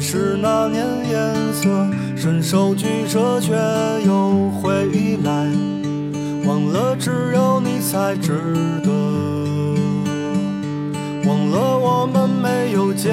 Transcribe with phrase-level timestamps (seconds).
[0.00, 1.68] 是那年颜色，
[2.16, 3.52] 伸手举着却
[4.06, 5.46] 又回来，
[6.46, 8.32] 忘了只有你才值
[8.82, 8.90] 得，
[11.26, 13.10] 忘了我们没有结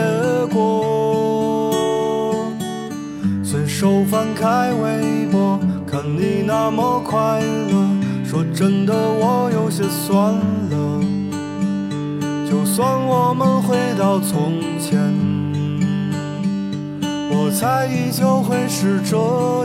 [0.53, 1.73] 果。
[3.43, 7.89] 随手翻开微博，看你那么快乐，
[8.23, 11.01] 说真的我有些酸了。
[12.49, 15.34] 就算我们回到从前。
[17.37, 19.17] 我猜依旧会是这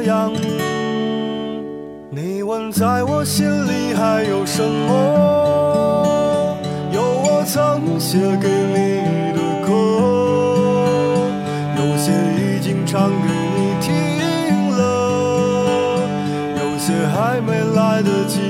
[0.02, 0.32] 样。
[2.10, 6.56] 你问在我心里还有什么？
[6.92, 8.76] 有我曾写给你
[9.36, 9.70] 的歌，
[11.78, 12.10] 有些
[12.42, 13.94] 已经唱给你听
[14.76, 14.80] 了，
[16.58, 18.40] 有些还没来得及，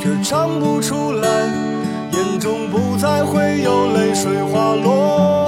[0.00, 1.28] 却唱不出来，
[2.12, 5.47] 眼中不再会有泪水滑落，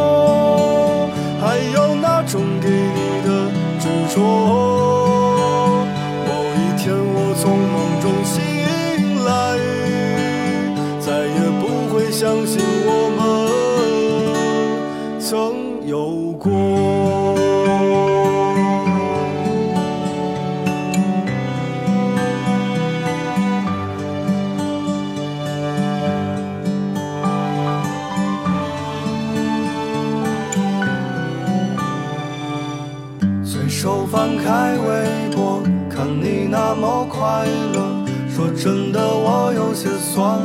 [40.21, 40.45] 算了。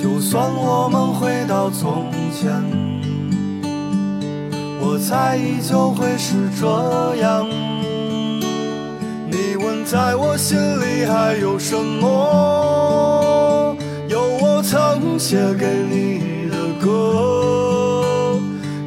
[0.00, 2.62] 就算我们回到从前，
[4.80, 7.44] 我猜依旧会是这样。
[9.28, 13.76] 你问在我心里还有什么？
[14.08, 18.38] 有我曾写给你的歌，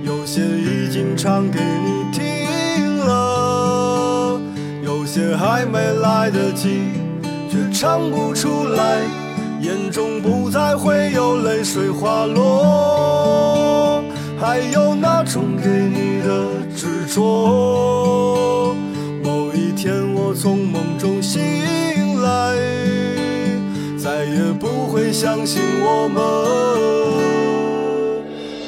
[0.06, 4.40] 有些已经唱给你听了，
[4.82, 5.36] 有些。
[5.36, 6.99] 还没来得及，
[7.82, 9.00] 唱不出来，
[9.62, 14.04] 眼中不再会有泪水滑落，
[14.38, 16.46] 还有那种给你的
[16.76, 18.76] 执着。
[19.24, 21.42] 某一天我从梦中醒
[22.22, 22.58] 来，
[23.98, 26.22] 再也不会相信我们。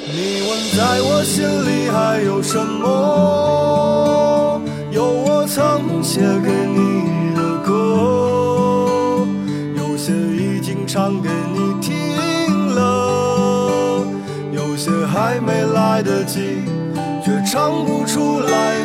[0.07, 4.61] 你问在我心里还有什么？
[4.89, 6.49] 有我曾写给。
[6.73, 6.90] 你
[15.31, 16.65] 还没来得及，
[17.23, 18.75] 却唱不出来，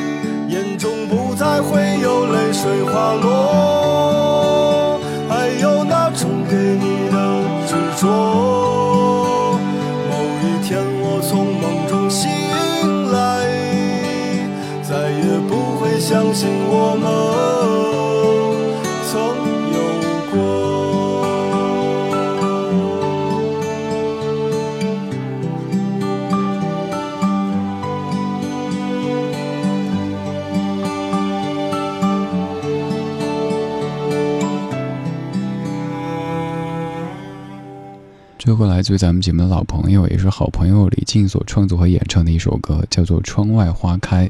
[0.49, 9.59] 眼中不再会有泪水滑落，还有那种给你的执着。
[10.09, 12.31] 某一天我从梦中醒
[13.11, 13.19] 来，
[14.85, 17.11] 再也不会相信我们
[38.57, 44.27] 会来自于咱们节目的老朋友，也是好朋友李静所创作和演唱的一首歌，叫做《窗外花开》。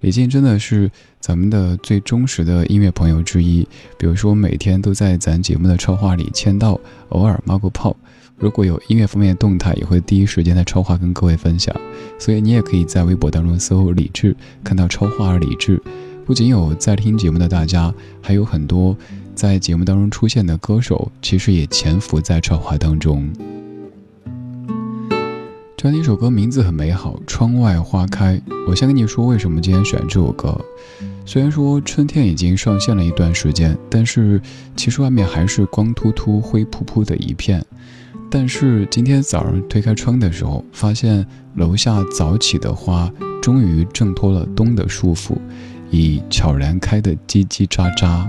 [0.00, 0.90] 李静真的是
[1.20, 3.66] 咱们的最忠实的音乐朋友之一，
[3.98, 6.78] 比如说每天都在咱节目的超话里签到，
[7.10, 7.96] 偶尔冒个泡。
[8.38, 11.74] 如果有音乐方面的动态，也会第一时间在超话跟各位分享。
[12.18, 15.82] 所以你也可以在微博当中搜“李志”，看到超话而李志。
[16.24, 18.96] 不仅有在听节目的大家，还有很多。
[19.34, 23.30] 在节目当中出现的歌手，其实也潜伏在超话当中。
[25.76, 28.34] 这样一首歌名字很美好，《窗外花开》。
[28.66, 30.58] 我先跟你说为什么今天选这首歌。
[31.26, 34.40] 虽然说春天已经上线了一段时间，但是
[34.74, 37.62] 其实外面还是光秃秃、灰扑扑的一片。
[38.30, 41.26] 但是今天早上推开窗的时候，发现
[41.56, 43.12] 楼下早起的花
[43.42, 45.36] 终于挣脱了冬的束缚，
[45.90, 48.26] 已悄然开得叽叽喳喳。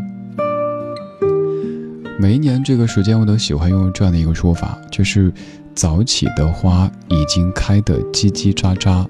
[2.20, 5.32] 每一年这个时间，我都喜欢用这样的一个说法，就是
[5.78, 9.08] 早起的花已经开得叽叽喳喳。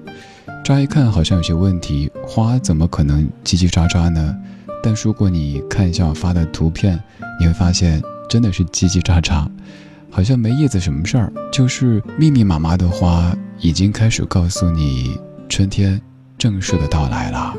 [0.62, 4.36] 乍一看好像有些问题，花怎么可能叽叽喳喳呢？
[4.82, 7.02] 但如果你看一下我发的图片，
[7.40, 9.48] 你会发现真的是叽叽喳喳，
[10.10, 15.18] 好像没叶子什么事儿，就是密密麻麻的花已经开始告诉你
[15.48, 15.98] 春天
[16.36, 17.56] 正式的到来了。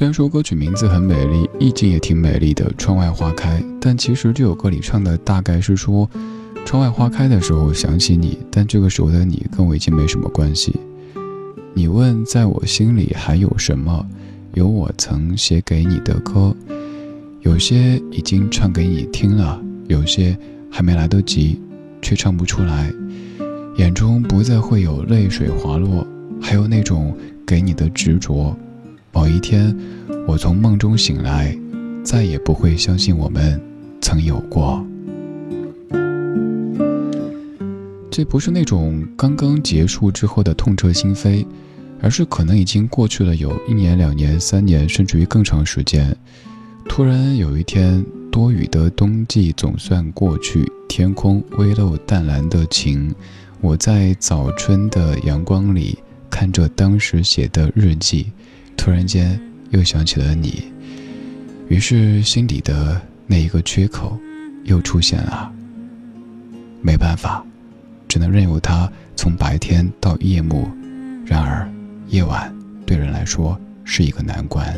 [0.00, 6.08] 虽然说歌曲名字很美丽，意境也挺美丽的，《窗外花开》，但其实这首歌里唱的大概是说，
[6.64, 10.74] 窗外花开的时候想起你，但这个时候的你跟我已经没什么关系。
[11.74, 14.06] 你问在我心里还有什么？
[14.54, 16.56] 有我曾写给你的歌，
[17.42, 20.34] 有些已经唱给你听了，有些
[20.70, 21.60] 还没来得及，
[22.00, 22.90] 却唱不出来。
[23.76, 26.06] 眼中不再会有泪水滑落，
[26.40, 27.14] 还有那种
[27.44, 28.56] 给你的执着。
[29.12, 29.76] 某一天，
[30.26, 31.56] 我从梦中醒来，
[32.04, 33.60] 再也不会相信我们
[34.00, 34.84] 曾有过。
[38.10, 41.44] 这不是那种刚刚结束之后的痛彻心扉，
[42.00, 46.16] 而是可能已经过去了有一年、两年、三年，甚至于更长时间。
[46.88, 53.14] 突然有一天，多雨的冬季总算过去，天空微露淡蓝的晴，
[53.60, 55.98] 我在早春的阳光里
[56.28, 58.32] 看着当时写的日记。
[58.80, 59.38] 突然间
[59.72, 60.64] 又想起了你，
[61.68, 64.18] 于是心底的那一个缺口
[64.64, 65.52] 又出现了。
[66.80, 67.44] 没办法，
[68.08, 70.66] 只能任由它从白天到夜幕。
[71.26, 71.70] 然而，
[72.08, 72.50] 夜晚
[72.86, 74.74] 对人来说是一个难关。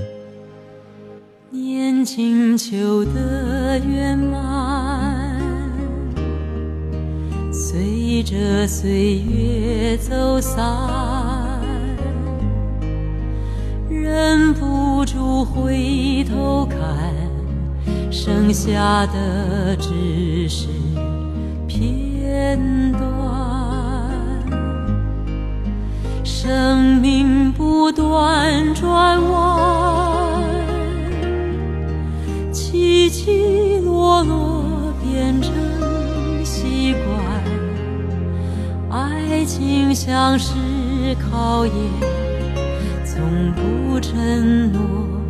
[1.52, 5.40] 年轻秋的圆满，
[7.52, 11.21] 随着岁月走散。
[14.12, 16.78] 忍不住回头看，
[18.10, 20.68] 剩下的只是
[21.66, 23.02] 片段。
[26.22, 30.42] 生命不断转弯，
[32.52, 35.54] 起起落落变成
[36.44, 36.94] 习
[38.90, 39.00] 惯。
[39.00, 40.52] 爱情像是
[41.14, 42.21] 考验。
[43.22, 45.21] 从不承诺。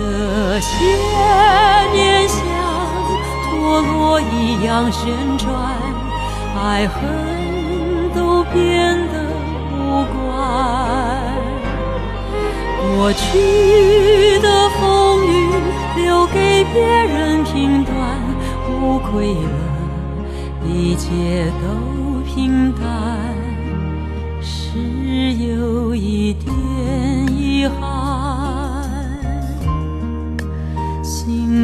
[0.00, 0.72] 这些
[1.92, 2.40] 年像
[3.44, 5.46] 陀螺一样旋转，
[6.56, 6.98] 爱恨
[8.14, 9.12] 都变得
[9.74, 9.76] 无
[10.14, 10.18] 关。
[12.96, 14.80] 过去的风
[15.26, 15.28] 雨
[15.96, 17.94] 留给别人评断，
[18.80, 19.50] 无愧了，
[20.66, 21.66] 一切都
[22.24, 22.82] 平淡，
[24.40, 24.78] 是
[25.44, 26.48] 有一点
[27.36, 28.09] 遗憾，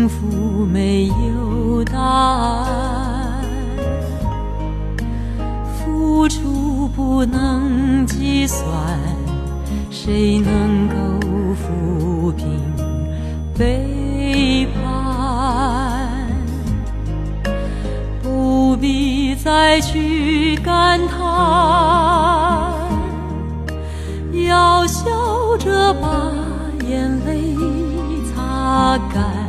[0.07, 3.43] 幸福没有答案。
[5.67, 8.65] 付出不能计算，
[9.91, 10.95] 谁能够
[11.57, 12.47] 抚平
[13.59, 16.29] 背叛？
[18.23, 21.19] 不必再去感叹，
[24.47, 25.11] 要笑
[25.59, 26.31] 着把
[26.89, 27.57] 眼泪
[28.33, 29.46] 擦干。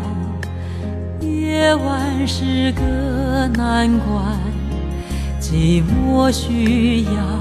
[1.67, 4.39] 夜晚是个难关。
[5.37, 7.36] 寂寞需要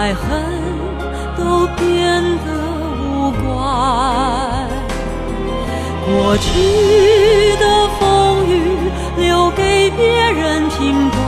[0.00, 0.24] 爱恨
[1.36, 2.46] 都变得
[3.04, 3.44] 无关。
[6.06, 6.48] 过去
[7.56, 8.50] 的风雨
[9.18, 10.00] 留给别
[10.32, 11.20] 人评断，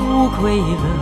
[0.00, 0.99] 无愧了，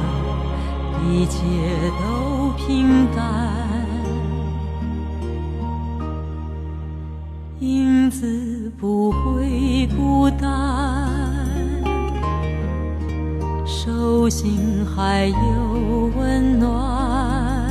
[14.28, 17.70] 心还有温暖，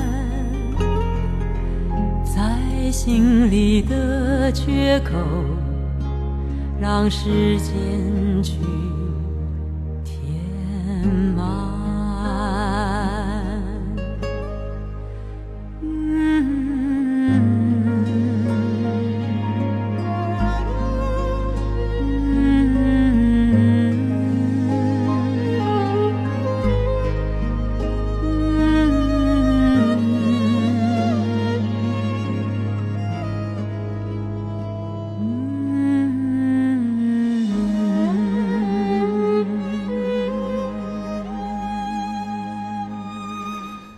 [2.24, 5.14] 在心里的缺口，
[6.80, 8.54] 让时间去。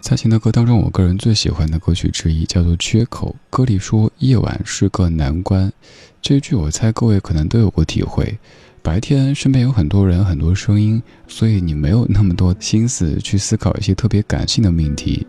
[0.10, 3.30] 蔡琴的歌当中，我个人最喜欢的歌曲之一叫做《缺口》。
[3.52, 5.72] 歌里说夜晚是个难关，
[6.20, 8.40] 这句我猜各位可能都有过体会。
[8.82, 15.28] 白天身边有很多人、很多声音，所以你没有那么多心思去思考一些特别感性的命题。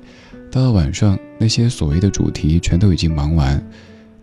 [0.50, 3.62] 到了晚上，那些所谓的主题全都已经忙完，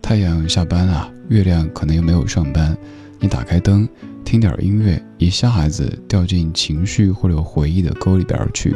[0.02, 2.76] 太阳下班了，月亮可能又没有上班。
[3.20, 3.88] 你打开灯，
[4.24, 8.74] 听点音乐，一下子掉进情绪或者回忆的沟里边去。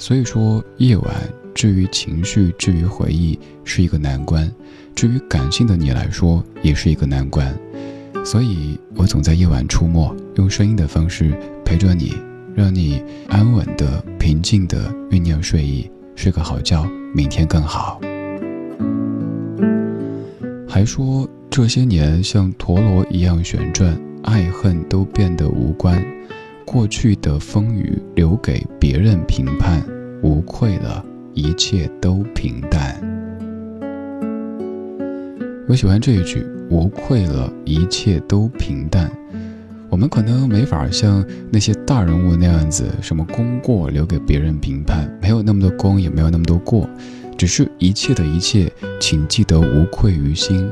[0.00, 1.14] 所以说，夜晚
[1.54, 4.48] 至于情绪，至于回忆，是一个难关；
[4.94, 7.54] 至于感性的你来说，也是一个难关。
[8.24, 12.14] 所以我总在夜晚出没，用声音的方式陪着你，
[12.54, 18.00] 让你安稳的、平静的酝酿睡意，睡个好觉，明天更好。
[20.66, 26.02] 还说这些年像陀螺一样旋转，爱恨都变得无关。
[26.72, 29.84] 过去的风雨留给别人评判，
[30.22, 32.96] 无愧了，一切都平淡。
[35.66, 39.10] 我喜欢这一句：“无愧了，一切都平淡。”
[39.90, 46.88] 我们可能没法像那些大人物那样子，什么功过留给别人评判，没有那么多功，也没有那么多过，
[47.36, 50.70] 只是一切的一切，请记得无愧于心。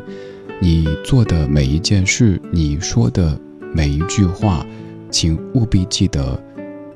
[0.61, 3.37] 你做的每一件事，你说的
[3.75, 4.65] 每一句话。
[5.11, 6.41] 请务必记得，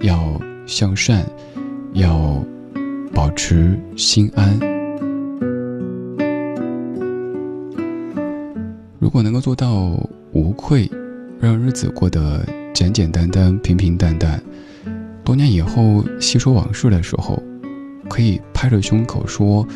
[0.00, 1.24] 要向善，
[1.94, 2.44] 要
[3.12, 4.58] 保持心安。
[8.98, 9.98] 如果能够做到
[10.32, 10.90] 无愧，
[11.40, 14.42] 让日子过得简简单单、平平淡淡，
[15.24, 17.42] 多年以后细说往事的时候，
[18.08, 19.66] 可以拍着胸口说：“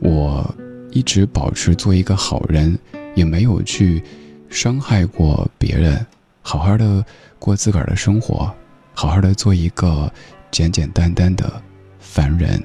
[0.00, 0.54] 我
[0.90, 2.76] 一直保持做一个好人，
[3.14, 4.02] 也没有去
[4.48, 6.04] 伤害过别人，
[6.46, 7.04] 好好的。”
[7.38, 8.50] 过自个儿的生活，
[8.94, 10.10] 好好的做一个
[10.50, 11.62] 简简单单的
[11.98, 12.62] 凡人。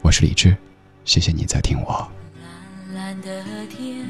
[0.00, 0.56] 我是李志，
[1.04, 2.08] 谢谢你在听我。
[2.94, 4.06] 蓝蓝的天，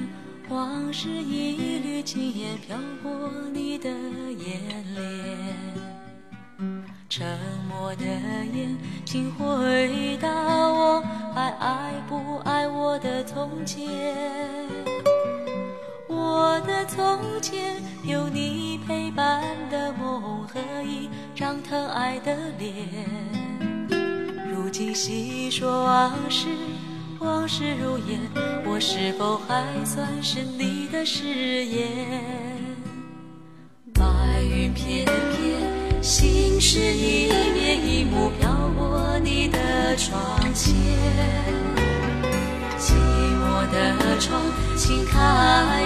[0.49, 5.05] 往事一缕轻烟飘过你的眼帘。
[7.09, 7.27] 沉
[7.69, 11.03] 默的眼，请回答我，
[11.35, 13.89] 还爱不爱我的从前？
[16.29, 22.71] 我的从前有你陪伴的梦和一张疼爱的脸。
[24.53, 26.49] 如今细说往事，
[27.19, 28.21] 往事如烟，
[28.67, 31.87] 我是否还算是你的誓言？
[33.95, 39.19] 白云片片，心事一面一幕飘过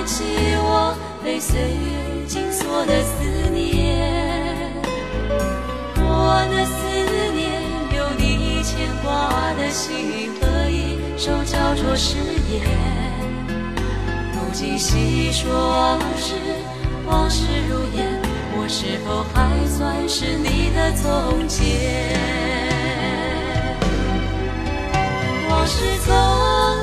[0.03, 0.25] 开启
[0.57, 4.75] 我被岁月紧锁的思念。
[5.97, 6.73] 我的思
[7.33, 7.63] 念，
[7.97, 12.19] 有你牵挂的心和一首叫做誓
[12.51, 12.63] 言。
[14.33, 16.35] 如今细说往事，
[17.07, 18.21] 往事如烟，
[18.57, 22.19] 我是否还算是你的从前？
[25.49, 26.13] 往事从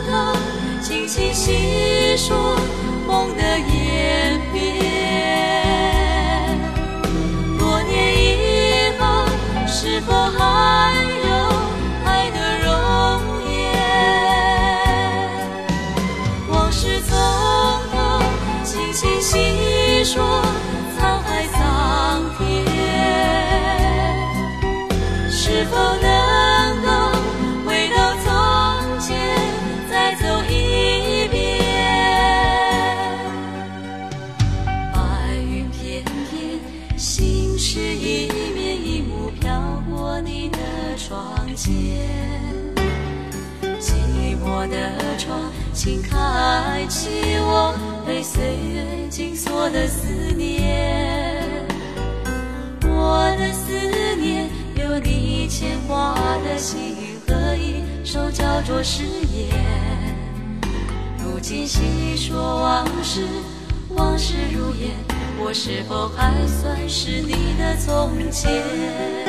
[0.09, 0.37] 头，
[0.81, 2.55] 轻轻细说
[3.09, 5.68] 梦的演变。
[45.81, 47.07] 请开启
[47.39, 47.73] 我
[48.05, 51.41] 被岁月紧锁的思念。
[52.83, 53.71] 我的思
[54.17, 59.55] 念，有你牵挂的心和一首叫做誓言。
[61.23, 63.25] 如今细说往事，
[63.95, 64.91] 往事如烟，
[65.39, 69.28] 我是否还算是你的从前？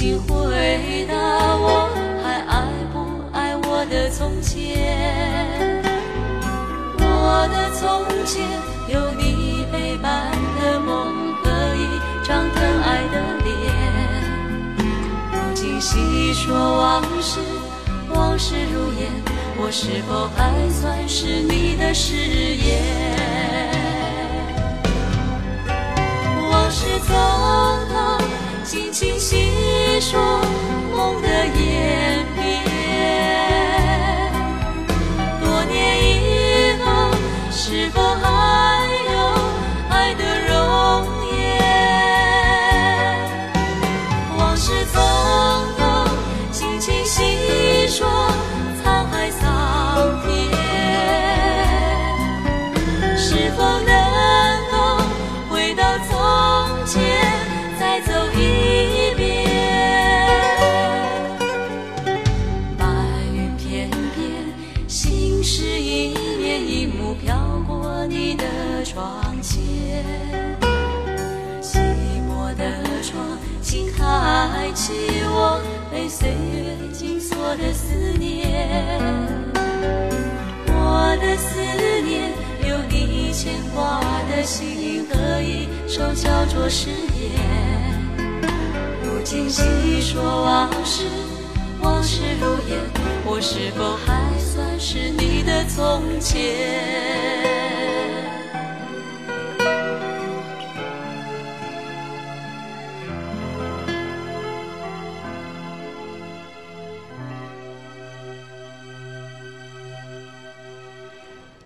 [0.00, 1.90] 请回答我
[2.24, 3.04] 还爱不
[3.36, 5.84] 爱我的从前
[6.96, 8.48] 我的从前
[8.88, 13.50] 有你陪伴的梦和一张疼爱的脸。
[15.34, 17.38] 如今细说往事
[18.14, 19.12] 往事如烟
[19.58, 22.80] 我是否还算是你的誓言。
[26.50, 27.12] 往事匆
[27.92, 28.39] 匆
[28.70, 29.50] 轻轻细
[30.00, 30.40] 说
[30.94, 32.64] 梦的演变。
[35.42, 35.74] 多年
[36.14, 37.10] 以后，
[37.50, 38.00] 是否
[83.42, 87.40] 牵挂的心和一首叫做誓言。
[89.02, 89.62] 如今细
[89.98, 91.04] 说往事，
[91.80, 92.78] 往事如烟，
[93.24, 97.79] 我是否还算是你的从前？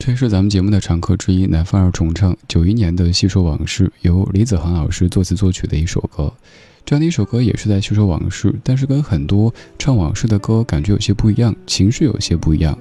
[0.07, 6.31] 这是咱们节目的常客之一，南方二重唱九一年的《细说往事》，由李子恒老师作词作曲的一首歌。
[6.85, 12.79] 这样的一首歌也是在细说往事，但是跟很多唱往事的歌感觉有些不一样，情绪有些不一样。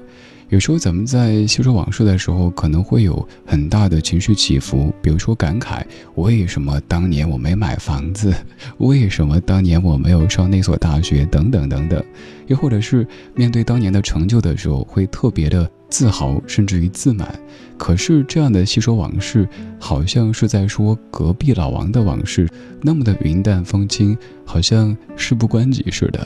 [0.50, 5.82] 有时候咱们在细说往事的时候，可能会有很大的情绪起伏，比如说感慨
[6.16, 8.36] 为什么当年我没买房子，
[8.80, 12.04] 为什么当年我没有上那所大学，等等等等。
[12.48, 15.72] 又或者是面对当年的成就的时候，会特别的。
[15.94, 17.40] 自豪甚至于自满，
[17.78, 19.48] 可是这样的细说往事，
[19.80, 22.50] 好像是在说隔壁老王的往事，
[22.82, 26.26] 那么的云淡风轻，好像事不关己似的。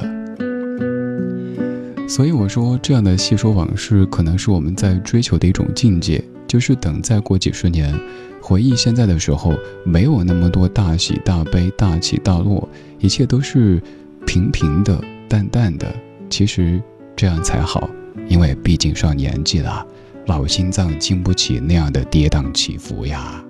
[2.07, 7.93] 所以我说，这样的细说往事，可能是我们在追求的一种境界，就是等再过几十年，
[8.41, 9.53] 回忆现在的时候，
[9.83, 13.83] 没有那么多大喜大悲、大起大落，一切都是
[14.25, 15.93] 平平的、淡淡的。
[16.29, 16.81] 其实
[17.17, 17.89] 这样才好。
[18.27, 19.85] 因为毕竟上年纪了，
[20.25, 23.43] 老心脏经不起那样的跌宕起伏呀。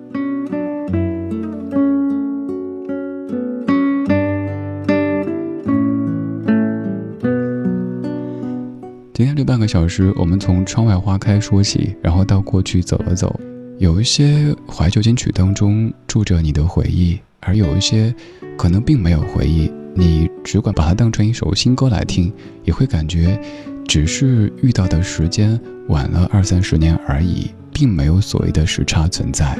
[9.14, 13.38] 今天这半个小时，我们从窗外花开说起，然后到过去走了走。
[13.78, 18.14] 有一些怀旧金曲当中住着你的回忆，而有一些
[18.56, 23.40] 可能并没有回忆，你只管把它当成一首新歌来听，也会感觉。
[23.88, 29.58] 只是遇到的时间晚了二三十年而已，并没有所谓的时差存在。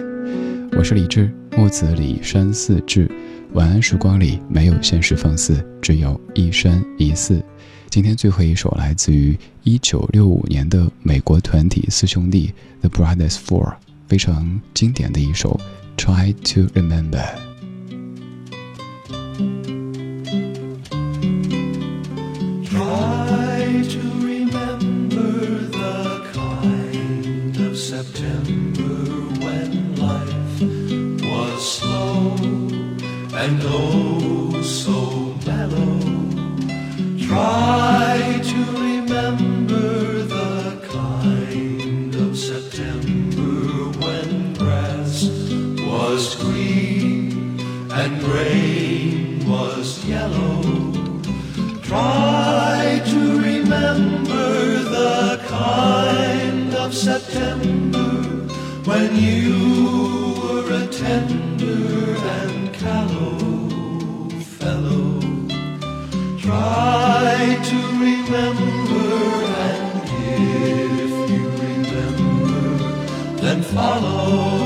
[0.73, 3.11] 我是李志，木子李山寺志。
[3.55, 7.43] 晚安时光里没有现实放肆，只有一生一世。
[7.89, 13.77] 今天最后一首来自于一九六五年的美国团体四兄弟 The Brothers Four，
[14.09, 15.59] 非常经典的一首
[15.99, 17.25] 《Try to Remember》。
[33.59, 35.99] and oh so mellow.
[37.19, 45.25] Try to remember the kind of September when grass
[45.81, 50.63] was green and rain was yellow.
[51.83, 58.23] Try to remember the kind of September
[58.85, 61.48] when you were a tender.
[73.75, 74.58] follow.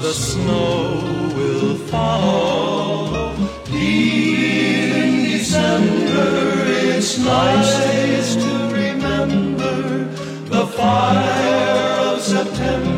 [0.00, 1.02] the snow
[1.36, 3.34] will fall.
[3.64, 10.04] Dear December, it's nice to remember
[10.44, 12.97] the fire of September.